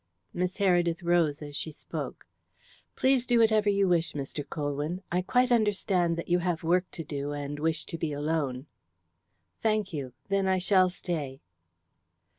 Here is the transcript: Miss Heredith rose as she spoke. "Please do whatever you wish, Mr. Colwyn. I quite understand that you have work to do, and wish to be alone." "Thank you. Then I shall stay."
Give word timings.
Miss 0.33 0.57
Heredith 0.57 1.03
rose 1.03 1.43
as 1.43 1.55
she 1.55 1.71
spoke. 1.71 2.25
"Please 2.95 3.27
do 3.27 3.37
whatever 3.37 3.69
you 3.69 3.87
wish, 3.87 4.13
Mr. 4.13 4.43
Colwyn. 4.49 5.03
I 5.11 5.21
quite 5.21 5.51
understand 5.51 6.17
that 6.17 6.27
you 6.27 6.39
have 6.39 6.63
work 6.63 6.89
to 6.93 7.03
do, 7.03 7.33
and 7.33 7.59
wish 7.59 7.85
to 7.85 7.99
be 7.99 8.11
alone." 8.11 8.65
"Thank 9.61 9.93
you. 9.93 10.13
Then 10.27 10.47
I 10.47 10.57
shall 10.57 10.89
stay." 10.89 11.39